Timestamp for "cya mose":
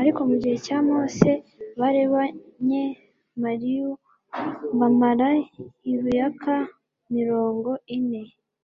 0.66-1.30